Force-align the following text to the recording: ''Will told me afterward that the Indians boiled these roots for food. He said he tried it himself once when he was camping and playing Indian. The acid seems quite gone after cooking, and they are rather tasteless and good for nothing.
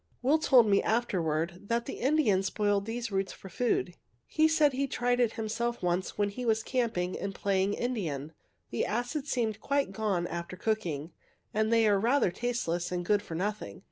''Will 0.23 0.39
told 0.39 0.65
me 0.65 0.81
afterward 0.81 1.67
that 1.67 1.85
the 1.85 1.99
Indians 1.99 2.49
boiled 2.49 2.87
these 2.87 3.11
roots 3.11 3.31
for 3.31 3.49
food. 3.49 3.93
He 4.25 4.47
said 4.47 4.73
he 4.73 4.87
tried 4.87 5.19
it 5.19 5.33
himself 5.33 5.83
once 5.83 6.17
when 6.17 6.29
he 6.29 6.43
was 6.43 6.63
camping 6.63 7.15
and 7.19 7.35
playing 7.35 7.75
Indian. 7.75 8.33
The 8.71 8.83
acid 8.83 9.27
seems 9.27 9.57
quite 9.57 9.91
gone 9.91 10.25
after 10.25 10.57
cooking, 10.57 11.11
and 11.53 11.71
they 11.71 11.87
are 11.87 11.99
rather 11.99 12.31
tasteless 12.31 12.91
and 12.91 13.05
good 13.05 13.21
for 13.21 13.35
nothing. 13.35 13.79